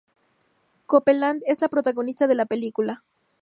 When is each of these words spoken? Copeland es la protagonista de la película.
Copeland 0.87 1.43
es 1.45 1.61
la 1.61 1.67
protagonista 1.69 2.25
de 2.25 2.33
la 2.33 2.47
película. 2.47 3.03